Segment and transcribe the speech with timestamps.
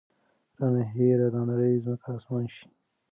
[0.57, 2.67] رانه هېره دا نړۍ ځمکه اسمان شي